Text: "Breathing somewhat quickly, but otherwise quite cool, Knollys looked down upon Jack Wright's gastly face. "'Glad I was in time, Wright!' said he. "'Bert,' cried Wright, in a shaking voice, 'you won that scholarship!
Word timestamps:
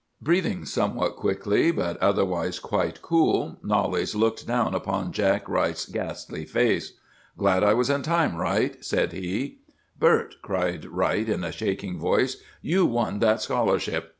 "Breathing 0.19 0.65
somewhat 0.65 1.15
quickly, 1.15 1.69
but 1.71 1.95
otherwise 1.97 2.57
quite 2.57 3.03
cool, 3.03 3.59
Knollys 3.61 4.15
looked 4.15 4.47
down 4.47 4.73
upon 4.73 5.11
Jack 5.11 5.47
Wright's 5.47 5.85
gastly 5.85 6.43
face. 6.43 6.93
"'Glad 7.37 7.63
I 7.63 7.75
was 7.75 7.91
in 7.91 8.01
time, 8.01 8.35
Wright!' 8.35 8.83
said 8.83 9.11
he. 9.13 9.59
"'Bert,' 9.99 10.37
cried 10.41 10.85
Wright, 10.85 11.29
in 11.29 11.43
a 11.43 11.51
shaking 11.51 11.99
voice, 11.99 12.37
'you 12.63 12.83
won 12.87 13.19
that 13.19 13.43
scholarship! 13.43 14.09